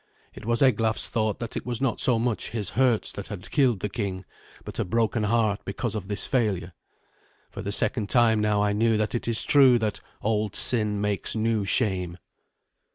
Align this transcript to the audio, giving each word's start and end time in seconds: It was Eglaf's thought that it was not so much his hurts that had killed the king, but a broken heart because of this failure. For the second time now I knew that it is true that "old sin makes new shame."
It 0.33 0.47
was 0.47 0.63
Eglaf's 0.63 1.07
thought 1.07 1.37
that 1.37 1.55
it 1.55 1.63
was 1.63 1.79
not 1.79 1.99
so 1.99 2.17
much 2.17 2.49
his 2.49 2.71
hurts 2.71 3.11
that 3.11 3.27
had 3.27 3.51
killed 3.51 3.81
the 3.81 3.87
king, 3.87 4.25
but 4.65 4.79
a 4.79 4.83
broken 4.83 5.21
heart 5.25 5.61
because 5.63 5.93
of 5.93 6.07
this 6.07 6.25
failure. 6.25 6.73
For 7.51 7.61
the 7.61 7.71
second 7.71 8.09
time 8.09 8.39
now 8.39 8.63
I 8.63 8.73
knew 8.73 8.97
that 8.97 9.13
it 9.13 9.27
is 9.27 9.43
true 9.43 9.77
that 9.77 9.99
"old 10.23 10.55
sin 10.55 10.99
makes 10.99 11.35
new 11.35 11.65
shame." 11.65 12.17